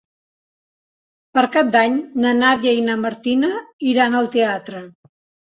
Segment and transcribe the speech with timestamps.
[1.37, 3.53] Per Cap d'Any na Nàdia i na Martina
[3.93, 4.85] iran al teatre.